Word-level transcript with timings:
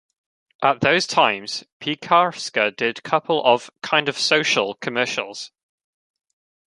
At 0.63 0.81
those 0.81 1.05
times, 1.05 1.63
Piekarska 1.79 2.75
did 2.75 3.03
couple 3.03 3.43
of 3.45 3.69
"kind-of 3.83 4.17
social 4.17 4.73
commercials". 4.73 5.51